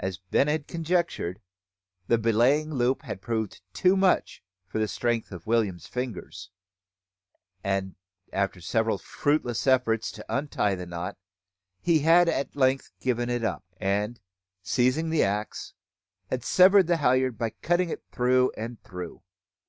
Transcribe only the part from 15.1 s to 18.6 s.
the axe, had severed the halliard by cutting it through